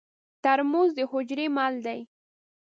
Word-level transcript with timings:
ترموز 0.43 0.89
د 0.97 0.99
حجرې 1.11 1.47
مل 1.55 1.73
دی. 1.85 1.99